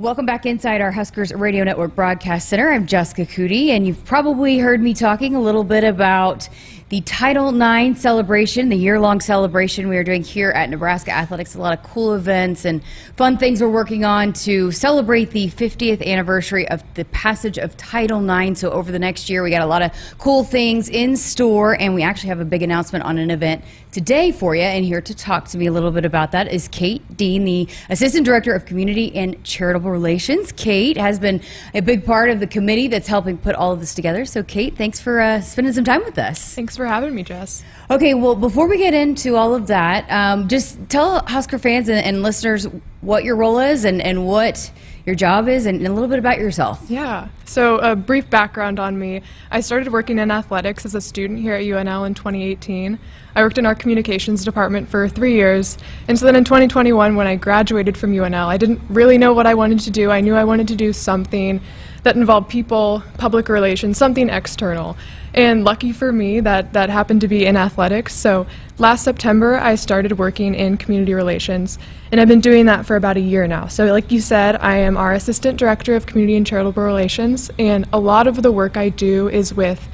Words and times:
Welcome 0.00 0.24
back 0.24 0.46
inside 0.46 0.80
our 0.80 0.90
Huskers 0.90 1.30
Radio 1.30 1.62
Network 1.62 1.94
Broadcast 1.94 2.48
Center. 2.48 2.70
I'm 2.70 2.86
Jessica 2.86 3.26
Coody, 3.26 3.68
and 3.68 3.86
you've 3.86 4.02
probably 4.06 4.58
heard 4.58 4.80
me 4.80 4.94
talking 4.94 5.34
a 5.34 5.40
little 5.42 5.62
bit 5.62 5.84
about 5.84 6.48
the 6.90 7.00
Title 7.02 7.54
IX 7.54 7.96
celebration, 8.00 8.68
the 8.68 8.76
year 8.76 8.98
long 8.98 9.20
celebration 9.20 9.88
we 9.88 9.96
are 9.96 10.02
doing 10.02 10.24
here 10.24 10.50
at 10.50 10.68
Nebraska 10.68 11.12
Athletics. 11.12 11.54
A 11.54 11.60
lot 11.60 11.72
of 11.72 11.84
cool 11.84 12.14
events 12.14 12.64
and 12.64 12.82
fun 13.16 13.38
things 13.38 13.60
we're 13.60 13.68
working 13.68 14.04
on 14.04 14.32
to 14.32 14.72
celebrate 14.72 15.30
the 15.30 15.46
50th 15.50 16.04
anniversary 16.04 16.68
of 16.68 16.82
the 16.94 17.04
passage 17.04 17.58
of 17.58 17.76
Title 17.76 18.28
IX. 18.28 18.58
So, 18.58 18.72
over 18.72 18.90
the 18.90 18.98
next 18.98 19.30
year, 19.30 19.44
we 19.44 19.50
got 19.50 19.62
a 19.62 19.66
lot 19.66 19.82
of 19.82 19.92
cool 20.18 20.42
things 20.42 20.88
in 20.88 21.16
store, 21.16 21.80
and 21.80 21.94
we 21.94 22.02
actually 22.02 22.30
have 22.30 22.40
a 22.40 22.44
big 22.44 22.60
announcement 22.60 23.04
on 23.04 23.18
an 23.18 23.30
event 23.30 23.62
today 23.92 24.32
for 24.32 24.56
you. 24.56 24.62
And 24.62 24.84
here 24.84 25.00
to 25.00 25.14
talk 25.14 25.46
to 25.48 25.58
me 25.58 25.66
a 25.66 25.72
little 25.72 25.92
bit 25.92 26.04
about 26.04 26.32
that 26.32 26.52
is 26.52 26.66
Kate 26.66 27.16
Dean, 27.16 27.44
the 27.44 27.68
Assistant 27.88 28.24
Director 28.24 28.52
of 28.52 28.64
Community 28.64 29.14
and 29.14 29.42
Charitable 29.44 29.92
Relations. 29.92 30.50
Kate 30.50 30.96
has 30.96 31.20
been 31.20 31.40
a 31.72 31.82
big 31.82 32.04
part 32.04 32.30
of 32.30 32.40
the 32.40 32.48
committee 32.48 32.88
that's 32.88 33.06
helping 33.06 33.38
put 33.38 33.54
all 33.54 33.70
of 33.70 33.78
this 33.78 33.94
together. 33.94 34.24
So, 34.24 34.42
Kate, 34.42 34.76
thanks 34.76 34.98
for 34.98 35.20
uh, 35.20 35.40
spending 35.40 35.72
some 35.72 35.84
time 35.84 36.02
with 36.04 36.18
us. 36.18 36.52
Thanks 36.52 36.79
for 36.80 36.86
having 36.86 37.14
me, 37.14 37.22
Jess. 37.22 37.62
Okay, 37.90 38.14
well, 38.14 38.36
before 38.36 38.68
we 38.68 38.78
get 38.78 38.94
into 38.94 39.34
all 39.34 39.52
of 39.52 39.66
that, 39.66 40.08
um, 40.12 40.46
just 40.46 40.78
tell 40.88 41.24
Husker 41.26 41.58
fans 41.58 41.88
and, 41.88 41.98
and, 41.98 42.22
listeners 42.22 42.68
what 43.00 43.24
your 43.24 43.34
role 43.34 43.58
is 43.58 43.84
and, 43.84 44.00
and 44.00 44.28
what 44.28 44.70
your 45.04 45.16
job 45.16 45.48
is 45.48 45.66
and, 45.66 45.78
and, 45.78 45.88
a 45.88 45.92
little 45.92 46.08
bit 46.08 46.20
about 46.20 46.38
yourself. 46.38 46.80
Yeah, 46.88 47.26
so 47.46 47.78
a 47.78 47.96
brief 47.96 48.30
background 48.30 48.78
on 48.78 48.96
me. 48.96 49.22
I 49.50 49.58
started 49.58 49.92
working 49.92 50.20
in 50.20 50.30
athletics 50.30 50.84
as 50.84 50.94
a 50.94 51.00
student 51.00 51.40
here 51.40 51.54
at 51.54 51.64
UNL 51.64 52.06
in 52.06 52.14
2018. 52.14 52.96
I 53.34 53.42
worked 53.42 53.58
in 53.58 53.66
our 53.66 53.74
communications 53.74 54.44
department 54.44 54.88
for 54.88 55.08
three 55.08 55.34
years, 55.34 55.76
and 56.06 56.16
so 56.16 56.26
then 56.26 56.36
in 56.36 56.44
2021, 56.44 57.16
when 57.16 57.26
I 57.26 57.34
graduated 57.34 57.96
from 57.96 58.12
UNL, 58.12 58.46
I 58.46 58.56
didn't 58.56 58.80
really 58.88 59.18
know 59.18 59.32
what 59.32 59.46
I 59.46 59.54
wanted 59.54 59.80
to 59.80 59.90
do. 59.90 60.12
I 60.12 60.20
knew 60.20 60.36
I 60.36 60.44
wanted 60.44 60.68
to 60.68 60.76
do 60.76 60.92
something 60.92 61.60
that 62.04 62.14
involved 62.16 62.48
people, 62.48 63.02
public 63.18 63.48
relations, 63.48 63.98
something 63.98 64.30
external. 64.30 64.96
And 65.34 65.64
lucky 65.64 65.92
for 65.92 66.10
me, 66.10 66.40
that, 66.40 66.72
that 66.72 66.90
happened 66.90 67.20
to 67.20 67.28
be 67.28 67.46
in 67.46 67.56
athletics. 67.56 67.79
So 68.08 68.46
last 68.78 69.04
September, 69.04 69.56
I 69.56 69.74
started 69.74 70.18
working 70.18 70.54
in 70.54 70.76
community 70.76 71.14
relations, 71.14 71.78
and 72.12 72.20
I've 72.20 72.28
been 72.28 72.40
doing 72.40 72.66
that 72.66 72.84
for 72.84 72.96
about 72.96 73.16
a 73.16 73.20
year 73.20 73.46
now. 73.46 73.68
So, 73.68 73.86
like 73.86 74.12
you 74.12 74.20
said, 74.20 74.56
I 74.56 74.76
am 74.76 74.96
our 74.96 75.12
Assistant 75.12 75.58
Director 75.58 75.94
of 75.96 76.04
Community 76.04 76.36
and 76.36 76.46
Charitable 76.46 76.82
Relations, 76.82 77.50
and 77.58 77.88
a 77.92 77.98
lot 77.98 78.26
of 78.26 78.42
the 78.42 78.52
work 78.52 78.76
I 78.76 78.90
do 78.90 79.28
is 79.28 79.54
with 79.54 79.88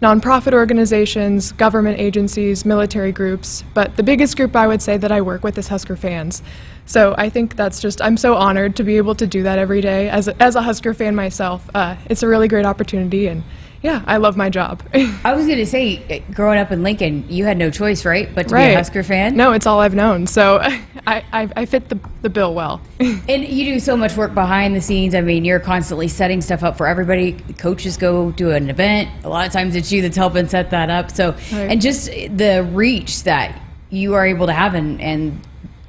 nonprofit 0.00 0.52
organizations, 0.52 1.52
government 1.52 1.98
agencies, 1.98 2.64
military 2.64 3.12
groups, 3.12 3.64
but 3.74 3.96
the 3.96 4.02
biggest 4.02 4.36
group 4.36 4.54
I 4.54 4.66
would 4.66 4.80
say 4.80 4.96
that 4.96 5.10
I 5.12 5.20
work 5.20 5.42
with 5.42 5.58
is 5.58 5.68
Husker 5.68 5.96
fans. 5.96 6.42
So 6.84 7.14
I 7.18 7.28
think 7.28 7.56
that's 7.56 7.80
just, 7.80 8.00
I'm 8.00 8.16
so 8.16 8.34
honored 8.34 8.76
to 8.76 8.84
be 8.84 8.96
able 8.96 9.14
to 9.16 9.26
do 9.26 9.42
that 9.42 9.58
every 9.58 9.80
day 9.80 10.08
as 10.08 10.28
a, 10.28 10.42
as 10.42 10.54
a 10.54 10.62
Husker 10.62 10.94
fan 10.94 11.14
myself. 11.14 11.68
Uh, 11.74 11.96
it's 12.08 12.22
a 12.22 12.28
really 12.28 12.46
great 12.46 12.66
opportunity 12.66 13.26
and 13.26 13.42
yeah, 13.82 14.02
I 14.06 14.16
love 14.16 14.36
my 14.36 14.50
job. 14.50 14.82
I 14.94 15.34
was 15.34 15.46
going 15.46 15.58
to 15.58 15.66
say, 15.66 16.24
growing 16.32 16.58
up 16.58 16.72
in 16.72 16.82
Lincoln, 16.82 17.24
you 17.28 17.44
had 17.44 17.56
no 17.56 17.70
choice, 17.70 18.04
right? 18.04 18.32
But 18.34 18.48
to 18.48 18.54
right. 18.54 18.68
be 18.68 18.74
a 18.74 18.76
Husker 18.76 19.02
fan? 19.02 19.36
No, 19.36 19.52
it's 19.52 19.66
all 19.66 19.80
I've 19.80 19.94
known. 19.94 20.26
So 20.26 20.58
I, 21.06 21.24
I, 21.32 21.48
I 21.54 21.66
fit 21.66 21.88
the, 21.88 21.98
the 22.22 22.30
bill 22.30 22.54
well. 22.54 22.80
and 23.00 23.44
you 23.44 23.74
do 23.74 23.80
so 23.80 23.96
much 23.96 24.16
work 24.16 24.34
behind 24.34 24.74
the 24.74 24.80
scenes. 24.80 25.14
I 25.14 25.20
mean, 25.20 25.44
you're 25.44 25.60
constantly 25.60 26.08
setting 26.08 26.40
stuff 26.40 26.62
up 26.62 26.76
for 26.76 26.86
everybody. 26.86 27.32
Coaches 27.58 27.96
go 27.96 28.32
do 28.32 28.50
an 28.50 28.70
event. 28.70 29.10
A 29.24 29.28
lot 29.28 29.46
of 29.46 29.52
times 29.52 29.76
it's 29.76 29.92
you 29.92 30.02
that's 30.02 30.16
helping 30.16 30.48
set 30.48 30.70
that 30.70 30.90
up. 30.90 31.10
So, 31.10 31.32
right. 31.32 31.70
and 31.70 31.80
just 31.80 32.06
the 32.06 32.68
reach 32.72 33.22
that 33.24 33.60
you 33.90 34.14
are 34.14 34.26
able 34.26 34.46
to 34.46 34.52
have 34.52 34.74
and, 34.74 35.00
and 35.00 35.40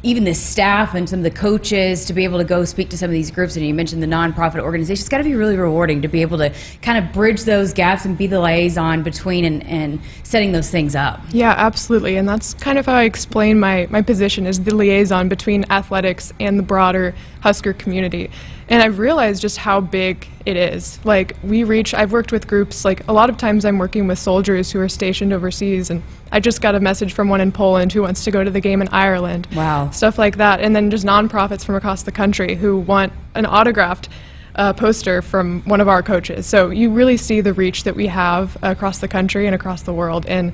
even 0.03 0.23
the 0.23 0.33
staff 0.33 0.93
and 0.93 1.09
some 1.09 1.19
of 1.19 1.23
the 1.23 1.31
coaches 1.31 2.05
to 2.05 2.13
be 2.13 2.23
able 2.23 2.37
to 2.37 2.43
go 2.43 2.63
speak 2.65 2.89
to 2.89 2.97
some 2.97 3.09
of 3.09 3.13
these 3.13 3.31
groups. 3.31 3.55
And 3.55 3.65
you 3.65 3.73
mentioned 3.73 4.03
the 4.03 4.07
nonprofit 4.07 4.59
organizations. 4.59 5.01
It's 5.01 5.09
got 5.09 5.17
to 5.17 5.23
be 5.23 5.35
really 5.35 5.57
rewarding 5.57 6.03
to 6.03 6.07
be 6.07 6.21
able 6.21 6.37
to 6.37 6.53
kind 6.81 7.03
of 7.03 7.11
bridge 7.11 7.43
those 7.43 7.73
gaps 7.73 8.05
and 8.05 8.17
be 8.17 8.27
the 8.27 8.39
liaison 8.39 9.01
between 9.01 9.43
and, 9.43 9.63
and 9.65 9.99
setting 10.23 10.51
those 10.51 10.69
things 10.69 10.95
up. 10.95 11.19
Yeah 11.31 11.55
absolutely. 11.57 12.15
And 12.17 12.29
that's 12.29 12.53
kind 12.53 12.77
of 12.77 12.85
how 12.85 12.95
i 12.95 13.03
explain 13.03 13.59
my, 13.59 13.87
my 13.89 14.01
position 14.01 14.45
as 14.45 14.61
the 14.61 14.75
liaison 14.75 15.29
between 15.29 15.65
athletics 15.71 16.31
and 16.39 16.59
the 16.59 16.63
broader 16.63 17.15
husker 17.41 17.73
community 17.73 18.29
and 18.69 18.83
I've 18.83 18.99
realized 18.99 19.41
just 19.41 19.57
how 19.57 19.79
big 19.79 20.27
it 20.45 20.57
is. 20.57 20.99
Like 21.05 21.35
we 21.43 21.63
reach 21.63 21.93
I've 21.93 22.11
worked 22.11 22.31
with 22.31 22.47
groups 22.47 22.83
like 22.85 23.07
a 23.07 23.13
lot 23.13 23.29
of 23.29 23.37
times 23.37 23.65
I'm 23.65 23.77
working 23.77 24.07
with 24.07 24.19
soldiers 24.19 24.71
who 24.71 24.79
are 24.79 24.89
stationed 24.89 25.33
overseas 25.33 25.89
and 25.89 26.03
I 26.31 26.39
just 26.39 26.61
got 26.61 26.75
a 26.75 26.79
message 26.79 27.13
from 27.13 27.29
one 27.29 27.41
in 27.41 27.51
Poland 27.51 27.93
who 27.93 28.01
wants 28.01 28.23
to 28.25 28.31
go 28.31 28.43
to 28.43 28.51
the 28.51 28.59
game 28.59 28.81
in 28.81 28.89
Ireland. 28.89 29.47
Wow. 29.55 29.89
Stuff 29.91 30.17
like 30.17 30.37
that 30.37 30.59
and 30.61 30.75
then 30.75 30.91
just 30.91 31.05
nonprofits 31.05 31.63
from 31.63 31.75
across 31.75 32.03
the 32.03 32.11
country 32.11 32.55
who 32.55 32.79
want 32.79 33.13
an 33.35 33.45
autographed 33.45 34.09
uh, 34.55 34.73
poster 34.73 35.21
from 35.21 35.61
one 35.63 35.79
of 35.79 35.87
our 35.87 36.01
coaches. 36.01 36.45
So 36.45 36.69
you 36.69 36.89
really 36.89 37.17
see 37.17 37.41
the 37.41 37.53
reach 37.53 37.83
that 37.83 37.95
we 37.95 38.07
have 38.07 38.57
across 38.61 38.99
the 38.99 39.07
country 39.07 39.45
and 39.45 39.55
across 39.55 39.83
the 39.83 39.93
world 39.93 40.25
and 40.25 40.53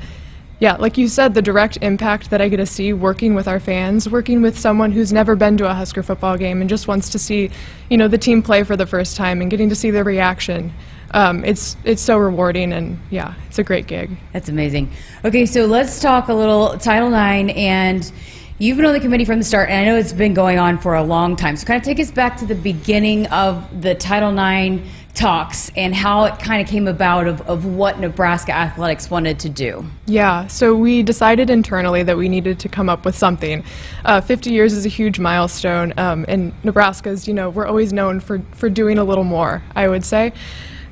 yeah, 0.64 0.78
like 0.78 0.98
you 0.98 1.10
said, 1.10 1.34
the 1.34 1.42
direct 1.42 1.78
impact 1.82 2.30
that 2.30 2.40
I 2.40 2.48
get 2.48 2.56
to 2.56 2.66
see 2.66 2.94
working 2.94 3.36
with 3.36 3.50
our 3.50 3.60
fans, 3.60 4.08
working 4.08 4.42
with 4.42 4.58
someone 4.58 4.94
who's 4.94 5.12
never 5.12 5.36
been 5.36 5.58
to 5.58 5.70
a 5.70 5.74
Husker 5.74 6.02
football 6.02 6.38
game 6.38 6.62
and 6.62 6.70
just 6.70 6.88
wants 6.88 7.10
to 7.10 7.20
see, 7.20 7.52
you 7.90 7.98
know, 7.98 8.08
the 8.08 8.18
team 8.18 8.42
play 8.42 8.64
for 8.64 8.78
the 8.78 8.86
first 8.86 9.18
time 9.18 9.42
and 9.42 9.52
getting 9.52 9.68
to 9.68 9.76
see 9.76 9.92
their 9.92 10.06
reaction. 10.06 10.72
Um, 11.12 11.44
it's 11.44 11.76
it's 11.84 12.02
so 12.02 12.18
rewarding 12.18 12.72
and 12.72 12.98
yeah, 13.10 13.34
it's 13.48 13.60
a 13.60 13.64
great 13.64 13.88
gig. 13.88 14.18
That's 14.32 14.48
amazing. 14.48 14.90
Okay, 15.26 15.46
so 15.46 15.66
let's 15.66 16.00
talk 16.00 16.30
a 16.30 16.34
little 16.34 16.78
Title 16.78 17.10
IX 17.10 17.54
and. 17.58 18.10
You've 18.60 18.78
been 18.78 18.86
on 18.86 18.94
the 18.94 19.00
committee 19.00 19.26
from 19.26 19.40
the 19.40 19.44
start, 19.44 19.70
and 19.70 19.80
I 19.80 19.84
know 19.84 19.98
it's 19.98 20.14
been 20.14 20.36
going 20.36 20.60
on 20.60 20.78
for 20.78 20.94
a 20.94 21.04
long 21.04 21.36
time. 21.36 21.58
So, 21.58 21.66
kind 21.66 21.82
of 21.82 21.84
take 21.84 22.00
us 22.00 22.12
back 22.12 22.38
to 22.38 22.46
the 22.46 22.56
beginning 22.56 23.26
of 23.28 23.82
the 23.82 23.96
Title 23.96 24.30
IX 24.30 24.88
talks 25.14 25.72
and 25.76 25.94
how 25.94 26.26
it 26.26 26.40
kind 26.40 26.62
of 26.62 26.68
came 26.68 26.88
about 26.88 27.28
of, 27.28 27.42
of 27.42 27.66
what 27.66 28.00
Nebraska 28.00 28.52
athletics 28.52 29.12
wanted 29.12 29.40
to 29.40 29.50
do. 29.50 29.86
Yeah, 30.06 30.48
so 30.48 30.76
we 30.76 31.04
decided 31.04 31.50
internally 31.50 32.04
that 32.04 32.18
we 32.18 32.28
needed 32.28 32.60
to 32.60 32.70
come 32.70 32.90
up 32.90 33.06
with 33.06 33.16
something. 33.16 33.64
Uh, 34.06 34.22
50 34.22 34.52
years 34.52 34.74
is 34.74 34.86
a 34.86 34.90
huge 34.90 35.20
milestone, 35.20 35.94
um, 35.98 36.26
and 36.28 36.54
Nebraska's, 36.64 37.28
you 37.28 37.34
know, 37.34 37.50
we're 37.50 37.68
always 37.68 37.94
known 37.94 38.20
for, 38.20 38.42
for 38.54 38.70
doing 38.70 38.98
a 38.98 39.04
little 39.04 39.24
more, 39.24 39.62
I 39.76 39.88
would 39.88 40.04
say. 40.04 40.34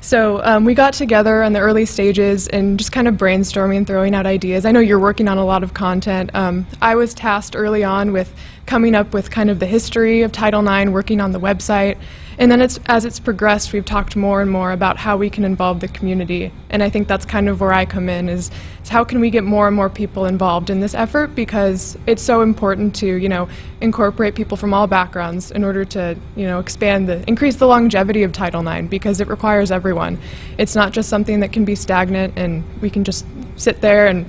So 0.03 0.44
um, 0.44 0.66
we 0.66 0.73
got 0.73 0.94
together 0.94 1.44
in 1.44 1.53
the 1.53 1.59
early 1.59 1.85
stages 1.85 2.47
and 2.47 2.79
just 2.79 2.91
kind 2.91 3.07
of 3.07 3.16
brainstorming, 3.16 3.78
and 3.78 3.88
throwing 3.88 4.16
out 4.16 4.25
ideas. 4.25 4.66
I 4.66 4.72
know 4.72 4.79
you're 4.79 5.00
working 5.00 5.28
on 5.28 5.38
a 5.38 5.45
lot 5.45 5.62
of 5.62 5.75
content. 5.75 6.31
Um, 6.34 6.66
I 6.81 6.95
was 6.95 7.13
tasked 7.13 7.56
early 7.56 7.84
on 7.84 8.12
with 8.12 8.34
coming 8.66 8.95
up 8.95 9.13
with 9.13 9.29
kind 9.29 9.51
of 9.51 9.59
the 9.59 9.67
history 9.67 10.23
of 10.23 10.31
Title 10.31 10.67
IX, 10.67 10.89
working 10.89 11.22
on 11.22 11.34
the 11.34 11.39
website, 11.39 12.00
and 12.39 12.51
then 12.51 12.62
it's, 12.62 12.79
as 12.88 13.06
it's 13.06 13.19
progressed, 13.19 13.73
we've 13.73 13.85
talked 13.85 14.16
more 14.16 14.41
and 14.41 14.50
more 14.50 14.72
about 14.72 14.97
how 14.97 15.17
we 15.17 15.29
can 15.29 15.44
involve 15.44 15.79
the 15.79 15.88
community. 15.88 16.51
And 16.72 16.81
I 16.81 16.89
think 16.89 17.07
that's 17.07 17.23
kind 17.23 17.47
of 17.47 17.62
where 17.62 17.72
I 17.72 17.85
come 17.85 18.09
in 18.09 18.28
is, 18.28 18.50
is 18.81 18.81
how 18.91 19.06
can 19.06 19.22
we 19.22 19.29
get 19.29 19.46
more 19.46 19.68
and 19.68 19.75
more 19.75 19.90
people 19.90 20.25
involved 20.25 20.69
in 20.69 20.81
this 20.81 20.94
effort 20.94 21.34
because 21.34 21.97
it's 22.07 22.22
so 22.22 22.41
important 22.41 22.94
to, 22.94 23.07
you 23.07 23.29
know, 23.29 23.47
incorporate 23.79 24.35
people 24.35 24.57
from 24.57 24.74
all 24.74 24.85
backgrounds 24.85 25.50
in 25.50 25.63
order 25.63 25.85
to, 25.85 26.13
you 26.35 26.46
know, 26.46 26.59
expand 26.59 27.07
the 27.07 27.24
increase 27.25 27.56
the 27.56 27.66
longevity 27.66 28.22
of 28.24 28.34
Title 28.34 28.68
IX 28.68 28.90
because 28.90 29.22
it 29.22 29.30
requires 29.30 29.72
everyone. 29.72 30.19
It's 30.57 30.75
not 30.75 30.91
just 30.91 31.07
something 31.07 31.40
that 31.40 31.53
can 31.53 31.63
be 31.63 31.74
stagnant 31.74 32.38
and 32.38 32.66
we 32.81 32.90
can 32.90 33.06
just 33.06 33.25
sit 33.56 33.80
there 33.80 34.07
and 34.07 34.25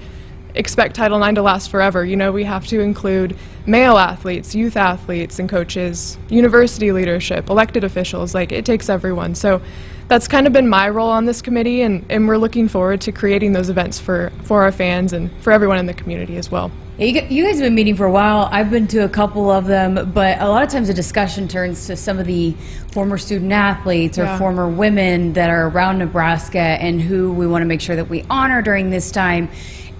expect 0.55 0.95
Title 0.95 1.21
IX 1.21 1.35
to 1.35 1.43
last 1.43 1.69
forever. 1.69 2.05
You 2.05 2.15
know, 2.15 2.31
we 2.31 2.45
have 2.45 2.65
to 2.69 2.79
include 2.79 3.37
male 3.67 3.99
athletes, 3.99 4.55
youth 4.55 4.77
athletes, 4.77 5.41
and 5.41 5.49
coaches, 5.49 6.19
university 6.29 6.93
leadership, 6.93 7.51
elected 7.51 7.83
officials. 7.83 8.33
Like, 8.33 8.53
it 8.53 8.65
takes 8.65 8.89
everyone. 8.89 9.35
So 9.35 9.61
that's 10.09 10.29
kind 10.29 10.47
of 10.47 10.53
been 10.53 10.69
my 10.69 10.89
role 10.89 11.11
on 11.11 11.25
this 11.25 11.43
committee, 11.43 11.83
and, 11.83 12.05
and 12.11 12.29
we're 12.29 12.37
looking 12.37 12.69
forward 12.69 13.01
to 13.03 13.13
creating 13.13 13.53
those 13.53 13.69
events 13.69 13.99
for, 13.99 14.31
for 14.43 14.63
our 14.63 14.73
fans 14.73 15.13
and 15.13 15.31
for 15.43 15.53
everyone 15.53 15.79
in 15.79 15.87
the 15.87 15.95
community 15.95 16.37
as 16.37 16.51
well. 16.51 16.71
You 16.99 17.15
guys 17.15 17.57
have 17.57 17.65
been 17.65 17.75
meeting 17.75 17.97
for 17.97 18.05
a 18.05 18.13
while. 18.13 18.49
I've 18.53 18.71
been 18.71 18.87
to 18.89 18.99
a 18.99 19.09
couple 19.09 19.51
of 19.51 19.67
them, 19.67 20.13
but 20.13 20.41
a 20.41 20.49
lot 20.49 20.63
of 20.63 20.69
times 20.69 20.89
the 20.89 20.95
discussion 20.95 21.49
turns 21.49 21.87
to 21.87 21.97
some 21.97 22.19
of 22.19 22.27
the 22.27 22.53
former 22.93 23.17
student 23.17 23.51
athletes 23.51 24.19
or 24.19 24.25
yeah. 24.25 24.39
former 24.39 24.69
women 24.69 25.33
that 25.33 25.49
are 25.49 25.69
around 25.69 25.99
Nebraska 25.99 26.59
and 26.59 27.01
who 27.01 27.33
we 27.33 27.47
want 27.47 27.63
to 27.63 27.67
make 27.67 27.81
sure 27.81 27.97
that 27.97 28.09
we 28.11 28.25
honor 28.29 28.61
during 28.61 28.91
this 28.91 29.11
time 29.11 29.49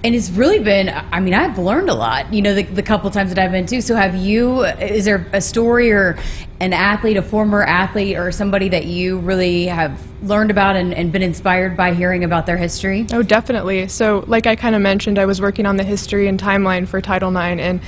and 0.05 0.15
it's 0.15 0.31
really 0.31 0.59
been 0.59 0.89
i 1.13 1.21
mean 1.21 1.35
i've 1.35 1.59
learned 1.59 1.89
a 1.89 1.95
lot 1.95 2.33
you 2.33 2.43
know 2.43 2.55
the, 2.55 2.63
the 2.65 2.83
couple 2.83 3.11
times 3.11 3.33
that 3.33 3.39
i've 3.39 3.53
been 3.53 3.67
to 3.67 3.81
so 3.81 3.95
have 3.95 4.15
you 4.15 4.65
is 4.65 5.05
there 5.05 5.27
a 5.33 5.41
story 5.41 5.93
or 5.93 6.19
an 6.61 6.73
athlete 6.73 7.17
a 7.17 7.23
former 7.23 7.63
athlete 7.63 8.17
or 8.17 8.31
somebody 8.33 8.69
that 8.69 8.87
you 8.87 9.19
really 9.19 9.67
have 9.67 10.01
learned 10.23 10.51
about 10.51 10.77
and, 10.77 10.95
and 10.95 11.11
been 11.11 11.23
inspired 11.23 11.77
by 11.77 11.93
hearing 11.93 12.23
about 12.23 12.47
their 12.47 12.57
history? 12.57 13.05
Oh 13.13 13.23
definitely. 13.23 13.89
So 13.89 14.25
like 14.27 14.47
i 14.47 14.55
kind 14.55 14.75
of 14.75 14.81
mentioned 14.81 15.19
i 15.19 15.27
was 15.27 15.41
working 15.41 15.67
on 15.67 15.77
the 15.77 15.85
history 15.85 16.29
and 16.29 16.41
timeline 16.41 16.87
for 16.87 17.01
title 17.01 17.37
ix 17.37 17.61
and 17.61 17.81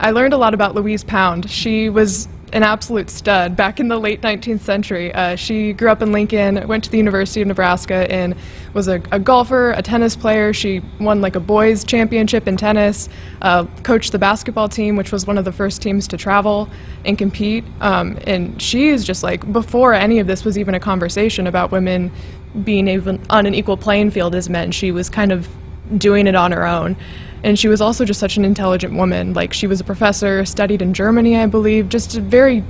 I 0.00 0.10
learned 0.10 0.32
a 0.32 0.36
lot 0.36 0.54
about 0.54 0.74
Louise 0.74 1.04
Pound. 1.04 1.48
She 1.48 1.88
was 1.88 2.28
an 2.52 2.62
absolute 2.62 3.10
stud 3.10 3.56
back 3.56 3.80
in 3.80 3.88
the 3.88 3.98
late 3.98 4.22
19th 4.22 4.60
century. 4.60 5.12
Uh, 5.12 5.34
she 5.34 5.72
grew 5.72 5.90
up 5.90 6.00
in 6.02 6.12
Lincoln, 6.12 6.66
went 6.68 6.84
to 6.84 6.90
the 6.90 6.96
University 6.96 7.40
of 7.40 7.48
Nebraska, 7.48 8.10
and 8.10 8.36
was 8.74 8.86
a, 8.86 9.02
a 9.10 9.18
golfer, 9.18 9.72
a 9.72 9.82
tennis 9.82 10.14
player. 10.14 10.52
She 10.52 10.80
won 11.00 11.20
like 11.20 11.34
a 11.34 11.40
boys' 11.40 11.82
championship 11.82 12.46
in 12.46 12.56
tennis, 12.56 13.08
uh, 13.42 13.64
coached 13.82 14.12
the 14.12 14.20
basketball 14.20 14.68
team, 14.68 14.94
which 14.94 15.10
was 15.10 15.26
one 15.26 15.36
of 15.36 15.44
the 15.44 15.52
first 15.52 15.82
teams 15.82 16.06
to 16.08 16.16
travel 16.16 16.68
and 17.04 17.18
compete. 17.18 17.64
Um, 17.80 18.18
and 18.24 18.60
she 18.62 18.88
is 18.88 19.04
just 19.04 19.24
like, 19.24 19.52
before 19.52 19.92
any 19.92 20.20
of 20.20 20.28
this 20.28 20.44
was 20.44 20.56
even 20.56 20.74
a 20.74 20.80
conversation 20.80 21.48
about 21.48 21.72
women 21.72 22.12
being 22.62 22.86
even 22.86 23.20
on 23.30 23.46
an 23.46 23.54
equal 23.54 23.76
playing 23.76 24.12
field 24.12 24.32
as 24.34 24.48
men, 24.48 24.70
she 24.70 24.92
was 24.92 25.10
kind 25.10 25.32
of 25.32 25.48
doing 25.98 26.28
it 26.28 26.36
on 26.36 26.52
her 26.52 26.64
own 26.64 26.96
and 27.44 27.58
she 27.58 27.68
was 27.68 27.80
also 27.80 28.04
just 28.04 28.18
such 28.18 28.36
an 28.36 28.44
intelligent 28.44 28.94
woman. 28.94 29.34
Like 29.34 29.52
she 29.52 29.66
was 29.66 29.80
a 29.80 29.84
professor, 29.84 30.44
studied 30.44 30.82
in 30.82 30.94
Germany, 30.94 31.36
I 31.36 31.46
believe, 31.46 31.88
just 31.90 32.16
a 32.16 32.20
very 32.20 32.64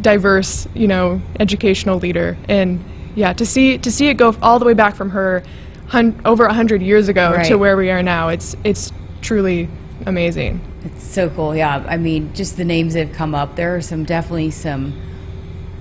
diverse, 0.00 0.66
you 0.74 0.88
know, 0.88 1.20
educational 1.38 1.98
leader. 1.98 2.36
And 2.48 2.82
yeah, 3.14 3.32
to 3.34 3.46
see 3.46 3.78
to 3.78 3.92
see 3.92 4.08
it 4.08 4.14
go 4.14 4.34
all 4.42 4.58
the 4.58 4.64
way 4.64 4.74
back 4.74 4.96
from 4.96 5.10
her 5.10 5.42
hun- 5.88 6.20
over 6.24 6.48
hundred 6.48 6.82
years 6.82 7.08
ago 7.08 7.32
Right. 7.32 7.46
to 7.46 7.56
where 7.56 7.76
we 7.76 7.90
are 7.90 8.02
now, 8.02 8.28
it's 8.30 8.56
it's 8.64 8.90
truly 9.20 9.68
amazing. 10.06 10.60
It's 10.84 11.04
so 11.04 11.28
cool. 11.30 11.54
Yeah, 11.54 11.84
I 11.88 11.96
mean, 11.96 12.32
just 12.34 12.56
the 12.56 12.64
names 12.64 12.94
that 12.94 13.08
have 13.08 13.16
come 13.16 13.34
up. 13.34 13.56
There 13.56 13.76
are 13.76 13.80
some 13.82 14.04
definitely 14.04 14.50
some 14.50 14.94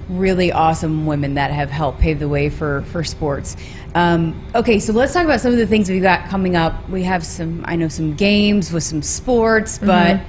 really 0.09 0.51
awesome 0.51 1.05
women 1.05 1.35
that 1.35 1.51
have 1.51 1.69
helped 1.69 1.99
pave 1.99 2.19
the 2.19 2.27
way 2.27 2.49
for 2.49 2.83
for 2.83 3.03
sports. 3.03 3.55
Um, 3.95 4.39
okay, 4.53 4.79
so 4.79 4.91
let's 4.93 5.13
talk 5.13 5.23
about 5.23 5.39
some 5.39 5.53
of 5.53 5.57
the 5.57 5.67
things 5.67 5.89
we've 5.89 6.01
got 6.01 6.27
coming 6.27 6.55
up. 6.55 6.89
We 6.89 7.03
have 7.03 7.25
some, 7.25 7.63
I 7.65 7.77
know, 7.77 7.87
some 7.87 8.13
games 8.13 8.71
with 8.71 8.83
some 8.83 9.01
sports, 9.01 9.77
but 9.77 10.19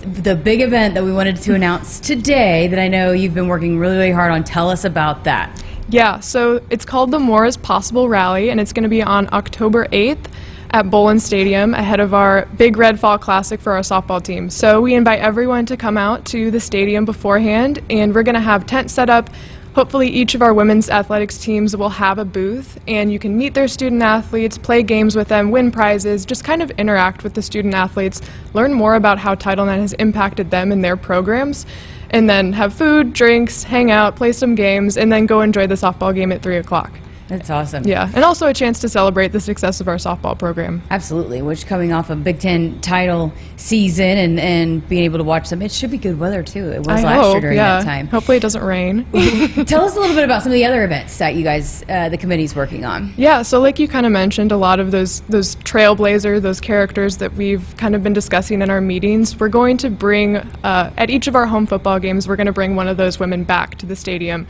the 0.00 0.36
big 0.36 0.60
event 0.60 0.92
that 0.94 1.02
we 1.02 1.10
wanted 1.10 1.36
to 1.36 1.54
announce 1.54 1.98
today 1.98 2.68
that 2.68 2.78
I 2.78 2.88
know 2.88 3.12
you've 3.12 3.32
been 3.32 3.48
working 3.48 3.78
really, 3.78 3.96
really 3.96 4.10
hard 4.10 4.32
on. 4.32 4.44
Tell 4.44 4.68
us 4.68 4.84
about 4.84 5.24
that. 5.24 5.62
Yeah, 5.88 6.20
so 6.20 6.62
it's 6.70 6.84
called 6.84 7.10
the 7.10 7.18
More 7.18 7.46
is 7.46 7.56
Possible 7.56 8.08
Rally, 8.08 8.50
and 8.50 8.60
it's 8.60 8.72
going 8.72 8.84
to 8.84 8.88
be 8.88 9.02
on 9.02 9.28
October 9.32 9.86
8th 9.88 10.26
at 10.74 10.90
Bowlin 10.90 11.20
Stadium 11.20 11.72
ahead 11.72 12.00
of 12.00 12.14
our 12.14 12.46
Big 12.56 12.76
Red 12.76 12.98
Fall 12.98 13.16
Classic 13.16 13.60
for 13.60 13.74
our 13.74 13.82
softball 13.82 14.20
team. 14.20 14.50
So 14.50 14.80
we 14.80 14.94
invite 14.94 15.20
everyone 15.20 15.66
to 15.66 15.76
come 15.76 15.96
out 15.96 16.24
to 16.26 16.50
the 16.50 16.58
stadium 16.58 17.04
beforehand, 17.04 17.78
and 17.90 18.12
we're 18.12 18.24
going 18.24 18.34
to 18.34 18.40
have 18.40 18.66
tents 18.66 18.92
set 18.92 19.08
up. 19.08 19.30
Hopefully, 19.76 20.08
each 20.08 20.34
of 20.34 20.42
our 20.42 20.52
women's 20.52 20.90
athletics 20.90 21.38
teams 21.38 21.76
will 21.76 21.90
have 21.90 22.18
a 22.18 22.24
booth, 22.24 22.76
and 22.88 23.12
you 23.12 23.20
can 23.20 23.38
meet 23.38 23.54
their 23.54 23.68
student 23.68 24.02
athletes, 24.02 24.58
play 24.58 24.82
games 24.82 25.14
with 25.14 25.28
them, 25.28 25.52
win 25.52 25.70
prizes, 25.70 26.26
just 26.26 26.42
kind 26.42 26.60
of 26.60 26.72
interact 26.72 27.22
with 27.22 27.34
the 27.34 27.42
student 27.42 27.72
athletes, 27.72 28.20
learn 28.52 28.72
more 28.72 28.96
about 28.96 29.16
how 29.16 29.36
Title 29.36 29.68
IX 29.68 29.80
has 29.80 29.92
impacted 29.92 30.50
them 30.50 30.72
and 30.72 30.82
their 30.82 30.96
programs 30.96 31.66
and 32.10 32.28
then 32.28 32.52
have 32.52 32.74
food, 32.74 33.12
drinks, 33.12 33.62
hang 33.62 33.92
out, 33.92 34.16
play 34.16 34.32
some 34.32 34.56
games, 34.56 34.96
and 34.96 35.12
then 35.12 35.26
go 35.26 35.40
enjoy 35.40 35.68
the 35.68 35.76
softball 35.76 36.12
game 36.12 36.32
at 36.32 36.42
3 36.42 36.56
o'clock. 36.56 36.90
That's 37.38 37.50
awesome. 37.50 37.84
Yeah, 37.84 38.10
and 38.14 38.24
also 38.24 38.46
a 38.46 38.54
chance 38.54 38.78
to 38.80 38.88
celebrate 38.88 39.28
the 39.28 39.40
success 39.40 39.80
of 39.80 39.88
our 39.88 39.96
softball 39.96 40.38
program. 40.38 40.82
Absolutely, 40.90 41.42
which 41.42 41.66
coming 41.66 41.92
off 41.92 42.10
a 42.10 42.16
Big 42.16 42.38
Ten 42.38 42.80
title 42.80 43.32
season 43.56 44.18
and, 44.18 44.38
and 44.38 44.88
being 44.88 45.02
able 45.02 45.18
to 45.18 45.24
watch 45.24 45.50
them, 45.50 45.60
it 45.60 45.72
should 45.72 45.90
be 45.90 45.98
good 45.98 46.18
weather 46.18 46.44
too. 46.44 46.70
It 46.70 46.78
was 46.78 46.88
I 46.88 47.02
last 47.02 47.22
hope, 47.24 47.34
year 47.34 47.40
during 47.40 47.56
yeah. 47.56 47.78
that 47.78 47.84
time. 47.84 48.06
Hopefully 48.06 48.36
it 48.36 48.40
doesn't 48.40 48.62
rain. 48.62 49.04
Tell 49.66 49.84
us 49.84 49.96
a 49.96 50.00
little 50.00 50.14
bit 50.14 50.24
about 50.24 50.42
some 50.42 50.52
of 50.52 50.54
the 50.54 50.64
other 50.64 50.84
events 50.84 51.18
that 51.18 51.34
you 51.34 51.42
guys, 51.42 51.84
uh, 51.88 52.08
the 52.08 52.18
committee's 52.18 52.54
working 52.54 52.84
on. 52.84 53.12
Yeah, 53.16 53.42
so 53.42 53.60
like 53.60 53.80
you 53.80 53.88
kind 53.88 54.06
of 54.06 54.12
mentioned, 54.12 54.52
a 54.52 54.56
lot 54.56 54.78
of 54.78 54.92
those 54.92 55.20
those 55.22 55.56
trailblazer, 55.56 56.40
those 56.40 56.60
characters 56.60 57.16
that 57.16 57.32
we've 57.34 57.76
kind 57.76 57.96
of 57.96 58.02
been 58.04 58.12
discussing 58.12 58.62
in 58.62 58.70
our 58.70 58.80
meetings, 58.80 59.38
we're 59.40 59.48
going 59.48 59.76
to 59.78 59.90
bring 59.90 60.36
uh, 60.36 60.92
at 60.96 61.10
each 61.10 61.26
of 61.26 61.34
our 61.34 61.46
home 61.46 61.66
football 61.66 61.98
games, 61.98 62.28
we're 62.28 62.36
going 62.36 62.46
to 62.46 62.52
bring 62.52 62.76
one 62.76 62.86
of 62.86 62.96
those 62.96 63.18
women 63.18 63.42
back 63.42 63.76
to 63.78 63.86
the 63.86 63.96
stadium 63.96 64.46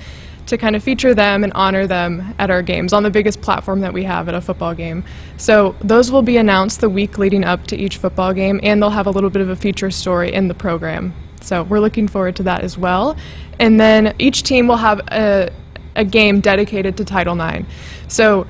to 0.46 0.58
kind 0.58 0.76
of 0.76 0.82
feature 0.82 1.14
them 1.14 1.44
and 1.44 1.52
honor 1.54 1.86
them 1.86 2.34
at 2.38 2.50
our 2.50 2.62
games 2.62 2.92
on 2.92 3.02
the 3.02 3.10
biggest 3.10 3.40
platform 3.40 3.80
that 3.80 3.92
we 3.92 4.04
have 4.04 4.28
at 4.28 4.34
a 4.34 4.40
football 4.40 4.74
game. 4.74 5.04
So 5.36 5.74
those 5.80 6.10
will 6.10 6.22
be 6.22 6.36
announced 6.36 6.80
the 6.80 6.90
week 6.90 7.18
leading 7.18 7.44
up 7.44 7.66
to 7.68 7.76
each 7.76 7.96
football 7.96 8.32
game, 8.32 8.60
and 8.62 8.82
they'll 8.82 8.90
have 8.90 9.06
a 9.06 9.10
little 9.10 9.30
bit 9.30 9.42
of 9.42 9.48
a 9.48 9.56
feature 9.56 9.90
story 9.90 10.32
in 10.32 10.48
the 10.48 10.54
program. 10.54 11.14
So 11.40 11.62
we're 11.62 11.80
looking 11.80 12.08
forward 12.08 12.36
to 12.36 12.42
that 12.44 12.62
as 12.62 12.78
well. 12.78 13.16
And 13.58 13.78
then 13.78 14.14
each 14.18 14.42
team 14.42 14.66
will 14.66 14.76
have 14.76 15.00
a, 15.08 15.50
a 15.94 16.04
game 16.04 16.40
dedicated 16.40 16.96
to 16.96 17.04
Title 17.04 17.40
IX. 17.40 17.66
So 18.08 18.46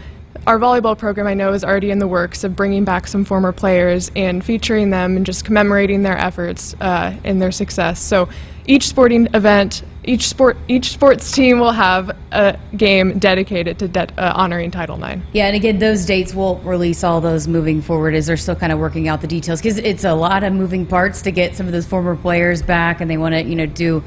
our 0.47 0.59
volleyball 0.59 0.97
program, 0.97 1.27
I 1.27 1.35
know, 1.35 1.53
is 1.53 1.65
already 1.65 1.91
in 1.91 1.99
the 1.99 2.07
works 2.07 2.45
of 2.45 2.55
bringing 2.55 2.85
back 2.85 3.07
some 3.07 3.25
former 3.25 3.53
players 3.53 4.11
and 4.15 4.45
featuring 4.45 4.91
them 4.91 5.17
and 5.17 5.25
just 5.25 5.45
commemorating 5.45 6.03
their 6.03 6.19
efforts 6.19 6.75
uh, 6.81 7.17
and 7.25 7.41
their 7.41 7.53
success. 7.53 8.01
So 8.01 8.29
each 8.67 8.87
sporting 8.87 9.29
event, 9.35 9.83
each 10.05 10.29
sport, 10.29 10.57
each 10.69 10.93
sports 10.93 11.31
team 11.33 11.59
will 11.59 11.73
have 11.73 12.17
a 12.33 12.59
game 12.77 13.19
dedicated 13.19 13.79
to 13.79 13.89
de- 13.89 14.09
uh, 14.19 14.33
honoring 14.35 14.71
Title 14.71 15.03
IX. 15.03 15.23
Yeah, 15.33 15.47
and 15.47 15.57
again, 15.57 15.79
those 15.79 16.05
dates 16.05 16.35
will 16.35 16.57
release 16.59 17.05
all 17.05 17.21
those 17.21 17.47
moving 17.47 17.83
forward 17.83 18.15
as 18.15 18.27
they're 18.27 18.37
still 18.37 18.57
kind 18.57 18.73
of 18.73 18.79
working 18.79 19.09
out 19.09 19.21
the 19.21 19.27
details 19.27 19.61
because 19.61 19.79
it's 19.79 20.05
a 20.05 20.15
lot 20.15 20.45
of 20.45 20.53
moving 20.53 20.87
parts 20.87 21.23
to 21.23 21.31
get 21.31 21.57
some 21.57 21.67
of 21.67 21.73
those 21.73 21.87
former 21.87 22.17
players 22.17 22.63
back, 22.63 23.01
and 23.01 23.11
they 23.11 23.17
want 23.17 23.35
to, 23.35 23.43
you 23.43 23.57
know, 23.57 23.67
do 23.67 24.03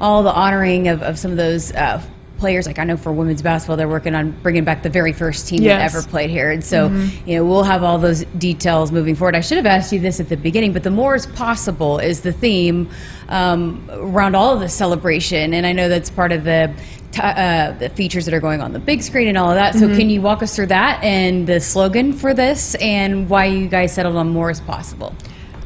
all 0.00 0.22
the 0.22 0.32
honoring 0.32 0.88
of, 0.88 1.02
of 1.02 1.18
some 1.18 1.30
of 1.30 1.36
those 1.36 1.72
uh, 1.72 2.02
players. 2.40 2.66
Like 2.66 2.78
I 2.80 2.84
know 2.84 2.96
for 2.96 3.12
women's 3.12 3.42
basketball, 3.42 3.76
they're 3.76 3.88
working 3.88 4.14
on 4.16 4.32
bringing 4.42 4.64
back 4.64 4.82
the 4.82 4.88
very 4.90 5.12
first 5.12 5.46
team 5.46 5.62
that 5.78 5.94
ever 5.94 6.02
played 6.08 6.30
here, 6.30 6.50
and 6.50 6.64
so 6.64 6.88
you 7.26 7.36
know 7.36 7.44
we'll 7.44 7.62
have 7.62 7.82
all 7.84 7.98
those 7.98 8.24
details 8.38 8.90
moving 8.90 9.14
forward. 9.14 9.36
I 9.36 9.40
should 9.42 9.58
have 9.58 9.66
asked 9.66 9.92
you 9.92 10.00
this 10.00 10.18
at 10.18 10.28
the 10.28 10.36
beginning, 10.36 10.72
but 10.72 10.82
the 10.82 10.90
more 10.90 11.14
is 11.14 11.26
possible 11.26 11.98
is 12.00 12.22
the 12.22 12.32
theme 12.32 12.88
um, 13.28 13.88
around 13.92 14.34
all 14.34 14.54
of 14.54 14.60
the 14.60 14.68
celebration, 14.68 15.54
and 15.54 15.64
I 15.66 15.72
know 15.72 15.88
that's 15.88 16.10
part 16.10 16.32
of 16.32 16.42
the. 16.44 16.72
t- 17.12 17.20
Uh, 17.20 17.72
the 17.80 17.88
features 17.88 18.24
that 18.24 18.32
are 18.34 18.40
going 18.40 18.60
on 18.62 18.72
the 18.72 18.78
big 18.78 19.02
screen 19.02 19.26
and 19.26 19.36
all 19.36 19.50
of 19.50 19.56
that. 19.56 19.74
So, 19.74 19.88
can 19.98 20.08
you 20.10 20.20
walk 20.22 20.42
us 20.44 20.54
through 20.54 20.68
that 20.68 21.02
and 21.02 21.44
the 21.46 21.58
slogan 21.58 22.12
for 22.12 22.32
this 22.34 22.76
and 22.76 23.28
why 23.28 23.46
you 23.46 23.66
guys 23.68 23.92
settled 23.92 24.14
on 24.16 24.28
more 24.28 24.48
is 24.48 24.60
possible? 24.60 25.12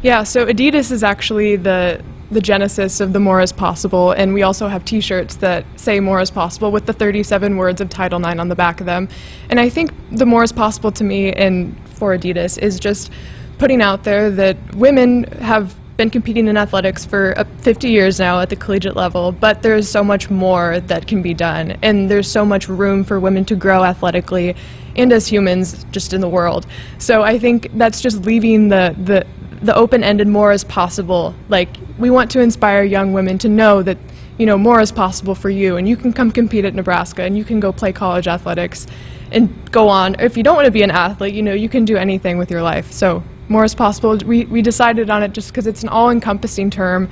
Yeah, 0.03 0.23
so 0.25 0.47
Adidas 0.47 0.91
is 0.91 1.03
actually 1.05 1.57
the 1.57 2.01
the 2.35 2.41
genesis 2.41 3.01
of 3.01 3.13
the 3.13 3.21
more 3.21 3.41
is 3.41 3.53
possible, 3.53 4.13
and 4.13 4.35
we 4.35 4.43
also 4.43 4.69
have 4.69 4.85
T-shirts 4.85 5.37
that 5.37 5.65
say 5.77 6.01
more 6.01 6.21
is 6.21 6.31
possible 6.31 6.71
with 6.71 6.87
the 6.87 6.93
37 6.93 7.57
words 7.57 7.81
of 7.81 7.89
Title 7.89 8.25
IX 8.25 8.39
on 8.39 8.49
the 8.49 8.55
back 8.55 8.81
of 8.81 8.87
them. 8.87 9.09
And 9.49 9.59
I 9.59 9.69
think 9.69 9.93
the 10.11 10.27
more 10.27 10.43
is 10.43 10.53
possible 10.53 10.93
to 10.93 11.05
me 11.05 11.33
and 11.33 11.75
for 11.89 12.17
Adidas 12.17 12.59
is 12.59 12.79
just 12.79 13.11
putting 13.59 13.81
out 13.81 14.05
there 14.05 14.31
that 14.31 14.57
women 14.75 15.25
have 15.41 15.75
been 15.97 16.11
competing 16.11 16.49
in 16.49 16.57
athletics 16.57 17.05
for 17.05 17.39
uh, 17.39 17.45
50 17.59 17.89
years 17.89 18.19
now 18.19 18.41
at 18.41 18.51
the 18.51 18.57
collegiate 18.57 18.97
level, 18.97 19.31
but 19.31 19.63
there's 19.63 19.89
so 19.89 20.03
much 20.03 20.29
more 20.29 20.81
that 20.81 21.07
can 21.07 21.23
be 21.23 21.33
done, 21.33 21.79
and 21.83 22.11
there's 22.11 22.29
so 22.29 22.45
much 22.45 22.69
room 22.69 23.05
for 23.05 23.21
women 23.21 23.45
to 23.45 23.55
grow 23.55 23.85
athletically 23.85 24.57
and 24.97 25.13
as 25.13 25.27
humans 25.27 25.85
just 25.93 26.13
in 26.13 26.21
the 26.21 26.29
world. 26.29 26.67
So 26.99 27.23
I 27.23 27.39
think 27.39 27.71
that's 27.75 28.01
just 28.01 28.23
leaving 28.25 28.69
the 28.69 28.95
the 29.05 29.27
the 29.65 29.75
open-ended 29.75 30.29
more 30.29 30.53
as 30.53 30.65
possible. 30.65 31.35
Like 31.49 31.69
we 31.99 32.11
want 32.11 32.31
to 32.33 32.41
inspire 32.41 32.85
young 32.85 33.13
women 33.13 33.39
to 33.39 33.49
know 33.49 33.83
that 33.83 33.99
you 34.39 34.47
know 34.47 34.59
more 34.59 34.81
is 34.81 34.93
possible 34.93 35.35
for 35.35 35.51
you, 35.51 35.77
and 35.77 35.89
you 35.89 35.97
can 35.97 36.13
come 36.13 36.31
compete 36.31 36.65
at 36.65 36.75
Nebraska, 36.75 37.23
and 37.23 37.37
you 37.37 37.45
can 37.45 37.61
go 37.61 37.73
play 37.73 37.93
college 37.93 38.29
athletics, 38.29 38.87
and 39.33 39.49
go 39.73 39.89
on. 39.89 40.17
If 40.21 40.37
you 40.37 40.43
don't 40.43 40.57
want 40.57 40.67
to 40.67 40.73
be 40.73 40.83
an 40.83 40.91
athlete, 40.91 41.35
you 41.35 41.43
know 41.43 41.55
you 41.55 41.69
can 41.69 41.85
do 41.85 41.97
anything 41.97 42.39
with 42.39 42.51
your 42.51 42.63
life. 42.63 42.93
So 42.93 43.23
more 43.49 43.65
is 43.65 43.75
possible. 43.75 44.17
We 44.19 44.45
we 44.47 44.63
decided 44.63 45.11
on 45.11 45.23
it 45.23 45.33
just 45.33 45.49
because 45.49 45.67
it's 45.67 45.83
an 45.83 45.89
all-encompassing 45.89 46.71
term. 46.71 47.09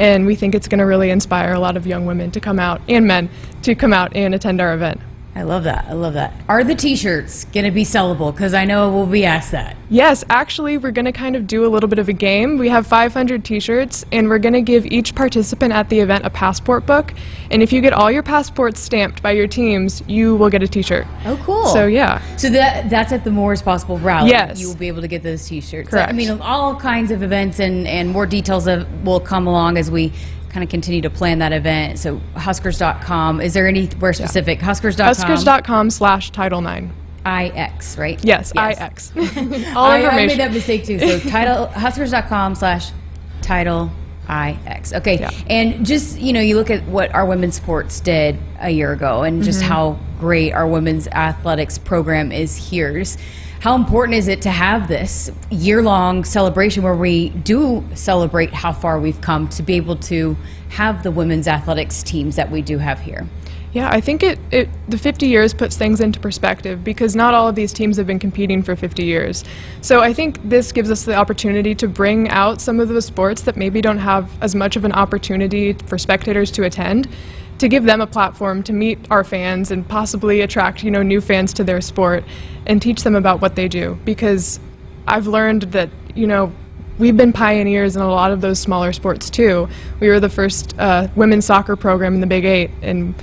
And 0.00 0.26
we 0.26 0.36
think 0.36 0.54
it's 0.54 0.68
going 0.68 0.78
to 0.78 0.86
really 0.86 1.10
inspire 1.10 1.52
a 1.52 1.58
lot 1.58 1.76
of 1.76 1.84
young 1.84 2.06
women 2.06 2.30
to 2.30 2.38
come 2.38 2.60
out 2.60 2.80
and 2.88 3.04
men 3.04 3.28
to 3.62 3.74
come 3.74 3.92
out 3.92 4.14
and 4.14 4.32
attend 4.32 4.60
our 4.60 4.72
event. 4.72 5.00
I 5.34 5.42
love 5.42 5.64
that. 5.64 5.84
I 5.88 5.92
love 5.92 6.14
that. 6.14 6.32
Are 6.48 6.64
the 6.64 6.74
T-shirts 6.74 7.44
going 7.46 7.64
to 7.64 7.70
be 7.70 7.84
sellable? 7.84 8.32
Because 8.32 8.54
I 8.54 8.64
know 8.64 8.92
we'll 8.92 9.06
be 9.06 9.24
asked 9.24 9.52
that. 9.52 9.76
Yes, 9.88 10.24
actually, 10.28 10.78
we're 10.78 10.90
going 10.90 11.04
to 11.04 11.12
kind 11.12 11.36
of 11.36 11.46
do 11.46 11.64
a 11.64 11.68
little 11.68 11.88
bit 11.88 11.98
of 11.98 12.08
a 12.08 12.12
game. 12.12 12.58
We 12.58 12.68
have 12.68 12.86
500 12.86 13.44
t 13.44 13.60
shirts, 13.60 14.04
and 14.10 14.28
we're 14.28 14.38
going 14.38 14.52
to 14.54 14.60
give 14.60 14.84
each 14.86 15.14
participant 15.14 15.72
at 15.72 15.88
the 15.88 16.00
event 16.00 16.26
a 16.26 16.30
passport 16.30 16.86
book. 16.86 17.14
And 17.50 17.62
if 17.62 17.72
you 17.72 17.80
get 17.80 17.92
all 17.92 18.10
your 18.10 18.22
passports 18.22 18.80
stamped 18.80 19.22
by 19.22 19.30
your 19.30 19.46
teams, 19.46 20.02
you 20.06 20.36
will 20.36 20.50
get 20.50 20.62
a 20.62 20.68
t 20.68 20.82
shirt. 20.82 21.06
Oh, 21.24 21.40
cool. 21.44 21.66
So, 21.66 21.86
yeah. 21.86 22.20
So 22.36 22.50
that 22.50 22.90
that's 22.90 23.12
at 23.12 23.24
the 23.24 23.30
More 23.30 23.52
is 23.52 23.62
Possible 23.62 23.98
rally. 23.98 24.30
Yes. 24.30 24.60
You 24.60 24.68
will 24.68 24.76
be 24.76 24.88
able 24.88 25.02
to 25.02 25.08
get 25.08 25.22
those 25.22 25.46
T-shirts. 25.46 25.88
Correct. 25.88 26.08
I 26.08 26.12
mean, 26.12 26.30
all 26.40 26.74
kinds 26.74 27.10
of 27.10 27.22
events 27.22 27.60
and, 27.60 27.86
and 27.86 28.10
more 28.10 28.26
details 28.26 28.66
of, 28.66 28.86
will 29.04 29.20
come 29.20 29.46
along 29.46 29.78
as 29.78 29.90
we 29.90 30.12
kind 30.50 30.64
of 30.64 30.70
continue 30.70 31.00
to 31.02 31.10
plan 31.10 31.38
that 31.40 31.52
event. 31.52 31.98
So 31.98 32.20
Huskers.com. 32.34 33.40
Is 33.40 33.54
there 33.54 33.66
anywhere 33.68 34.12
specific? 34.12 34.60
Huskers.com. 34.60 35.06
Huskers.com 35.14 35.90
slash 35.90 36.30
Title 36.30 36.66
IX. 36.66 36.86
IX, 37.26 37.98
right? 37.98 38.24
Yes, 38.24 38.52
IX. 38.52 39.12
all 39.76 39.84
I, 39.84 40.02
I 40.02 40.26
made 40.26 40.38
that 40.38 40.52
mistake 40.52 40.84
too. 40.84 40.98
So 40.98 41.18
title 41.28 41.66
Huskers.com 41.74 42.54
slash 42.54 42.90
title 43.42 43.90
IX. 44.30 44.92
Okay. 44.94 45.18
Yeah. 45.20 45.30
And 45.48 45.84
just, 45.86 46.18
you 46.18 46.32
know, 46.32 46.40
you 46.40 46.56
look 46.56 46.70
at 46.70 46.84
what 46.84 47.14
our 47.14 47.26
women's 47.26 47.56
sports 47.56 48.00
did 48.00 48.38
a 48.60 48.70
year 48.70 48.92
ago 48.92 49.22
and 49.22 49.42
just 49.42 49.60
Mm-hmm. 49.60 49.68
how 49.68 49.98
great 50.18 50.52
our 50.52 50.66
women's 50.66 51.06
athletics 51.08 51.78
program 51.78 52.32
is 52.32 52.56
here. 52.56 53.02
How 53.60 53.74
important 53.74 54.16
is 54.16 54.28
it 54.28 54.40
to 54.42 54.50
have 54.50 54.86
this 54.86 55.32
year 55.50 55.82
long 55.82 56.22
celebration 56.22 56.84
where 56.84 56.94
we 56.94 57.30
do 57.30 57.84
celebrate 57.94 58.54
how 58.54 58.72
far 58.72 59.00
we've 59.00 59.20
come 59.20 59.48
to 59.48 59.64
be 59.64 59.74
able 59.74 59.96
to 59.96 60.36
have 60.68 61.02
the 61.02 61.10
women's 61.10 61.48
athletics 61.48 62.04
teams 62.04 62.36
that 62.36 62.52
we 62.52 62.62
do 62.62 62.78
have 62.78 63.00
here? 63.00 63.26
Yeah, 63.72 63.90
I 63.90 64.00
think 64.00 64.22
it, 64.22 64.38
it 64.52 64.68
the 64.88 64.96
50 64.96 65.26
years 65.26 65.52
puts 65.52 65.76
things 65.76 66.00
into 66.00 66.20
perspective 66.20 66.84
because 66.84 67.16
not 67.16 67.34
all 67.34 67.48
of 67.48 67.56
these 67.56 67.72
teams 67.72 67.96
have 67.96 68.06
been 68.06 68.20
competing 68.20 68.62
for 68.62 68.76
50 68.76 69.04
years. 69.04 69.44
So 69.82 70.00
I 70.00 70.12
think 70.12 70.38
this 70.48 70.70
gives 70.70 70.90
us 70.90 71.02
the 71.02 71.14
opportunity 71.14 71.74
to 71.74 71.88
bring 71.88 72.28
out 72.28 72.60
some 72.60 72.78
of 72.78 72.88
those 72.88 73.06
sports 73.06 73.42
that 73.42 73.56
maybe 73.56 73.80
don't 73.80 73.98
have 73.98 74.30
as 74.40 74.54
much 74.54 74.76
of 74.76 74.84
an 74.84 74.92
opportunity 74.92 75.72
for 75.72 75.98
spectators 75.98 76.50
to 76.52 76.64
attend 76.64 77.08
to 77.58 77.68
give 77.68 77.84
them 77.84 78.00
a 78.00 78.06
platform 78.06 78.62
to 78.62 78.72
meet 78.72 78.98
our 79.10 79.24
fans 79.24 79.70
and 79.70 79.86
possibly 79.88 80.40
attract 80.40 80.82
you 80.82 80.90
know 80.90 81.02
new 81.02 81.20
fans 81.20 81.52
to 81.54 81.64
their 81.64 81.80
sport 81.80 82.24
and 82.66 82.80
teach 82.80 83.02
them 83.02 83.14
about 83.14 83.40
what 83.40 83.56
they 83.56 83.68
do 83.68 83.98
because 84.04 84.60
I've 85.06 85.26
learned 85.26 85.62
that 85.72 85.90
you 86.14 86.26
know 86.26 86.52
we've 86.98 87.16
been 87.16 87.32
pioneers 87.32 87.96
in 87.96 88.02
a 88.02 88.10
lot 88.10 88.32
of 88.32 88.40
those 88.40 88.58
smaller 88.58 88.92
sports 88.92 89.30
too. 89.30 89.68
We 90.00 90.08
were 90.08 90.20
the 90.20 90.28
first 90.28 90.76
uh, 90.78 91.08
women's 91.14 91.44
soccer 91.44 91.76
program 91.76 92.14
in 92.14 92.20
the 92.20 92.26
Big 92.26 92.44
Eight 92.44 92.70
and 92.82 93.14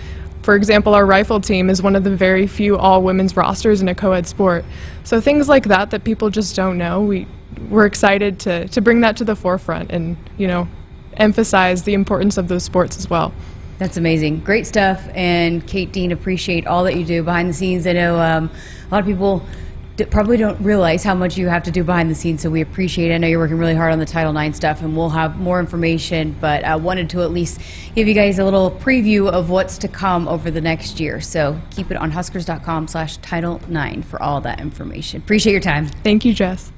for 0.46 0.54
example, 0.54 0.94
our 0.94 1.08
rifle 1.08 1.42
team 1.42 1.72
is 1.72 1.82
one 1.82 1.96
of 1.96 2.04
the 2.04 2.15
very 2.15 2.46
few 2.46 2.77
all 2.77 3.01
women's 3.01 3.36
rosters 3.36 3.82
in 3.82 3.88
a 3.88 3.96
co 3.96 4.12
ed 4.12 4.27
sport. 4.27 4.63
So 5.04 5.20
things 5.20 5.50
like 5.50 5.63
that 5.65 5.89
that 5.89 6.04
people 6.04 6.30
just 6.30 6.56
don't 6.56 6.77
know, 6.77 7.01
we, 7.01 7.25
we're 7.68 7.88
excited 7.88 8.39
to, 8.42 8.68
to 8.68 8.80
bring 8.80 9.01
that 9.01 9.18
to 9.18 9.24
the 9.25 9.36
forefront 9.36 9.89
and, 9.92 10.15
you 10.38 10.48
know, 10.48 10.68
emphasize 11.18 11.82
the 11.82 11.96
importance 11.96 12.38
of 12.38 12.48
those 12.48 12.63
sports 12.63 12.96
as 12.96 13.10
well. 13.10 13.34
That's 13.77 13.98
amazing. 13.98 14.39
Great 14.39 14.65
stuff. 14.65 15.08
And 15.13 15.65
Kate 15.67 15.91
Dean, 15.91 16.12
appreciate 16.12 16.65
all 16.65 16.84
that 16.86 16.96
you 16.96 17.05
do 17.05 17.24
behind 17.24 17.50
the 17.50 17.53
scenes. 17.53 17.86
I 17.86 17.94
know 17.94 18.20
um, 18.20 18.50
a 18.89 18.91
lot 18.91 19.00
of 19.00 19.05
people 19.05 19.46
probably 20.03 20.38
don't 20.38 20.60
realize 20.62 21.03
how 21.03 21.13
much 21.13 21.38
you 21.38 21.48
have 21.48 21.63
to 21.63 21.72
do 21.72 21.84
behind 21.84 22.10
the 22.12 22.15
scenes, 22.15 22.41
so 22.41 22.50
we 22.50 22.62
appreciate 22.62 23.12
it. 23.12 23.15
I 23.15 23.17
know 23.17 23.27
you're 23.27 23.39
working 23.39 23.58
really 23.58 23.75
hard 23.75 23.94
on 23.94 24.00
the 24.00 24.05
Title 24.05 24.36
IX 24.38 24.55
stuff, 24.55 24.82
and 24.82 24.96
we'll 24.96 25.10
have 25.10 25.38
more 25.38 25.60
information, 25.60 26.36
but 26.41 26.65
I 26.65 26.75
wanted 26.75 27.10
to 27.12 27.22
at 27.22 27.32
least 27.32 27.62
give 27.96 28.08
you 28.08 28.13
guys 28.13 28.38
a 28.38 28.44
little 28.44 28.72
preview 28.72 29.29
of 29.29 29.50
what's 29.50 29.77
to 29.79 29.88
come 29.88 30.27
over 30.27 30.51
the 30.51 30.62
next 30.62 31.00
year. 31.00 31.22
So 31.22 31.60
keep 31.72 31.91
it 31.91 31.98
on 31.98 32.12
huskers.com 32.12 32.89
slash 32.89 33.17
Title 33.17 33.62
IX 33.70 34.05
for 34.05 34.22
all 34.22 34.41
that 34.41 34.60
information. 34.60 35.22
Appreciate 35.22 35.53
your 35.53 35.62
time. 35.62 35.88
Thank 35.88 36.25
you, 36.25 36.34
Jess. 36.34 36.72